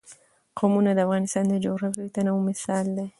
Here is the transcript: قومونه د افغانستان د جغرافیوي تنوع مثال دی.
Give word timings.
قومونه 0.57 0.91
د 0.93 0.99
افغانستان 1.05 1.45
د 1.49 1.53
جغرافیوي 1.65 2.09
تنوع 2.15 2.39
مثال 2.49 2.85
دی. 2.97 3.07